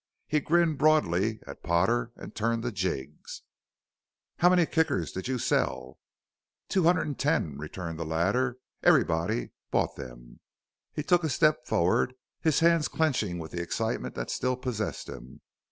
[0.25, 3.43] He grinned broadly at Potter and turned to Jiggs.
[4.37, 5.99] "How many Kickers did you sell?"
[6.69, 10.39] "Two hundred an' ten," returned the latter; "everybody bought them."
[10.91, 15.41] He took a step forward; his hands clenching with the excitement that still possessed him.